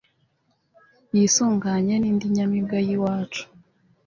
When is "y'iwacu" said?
2.87-3.43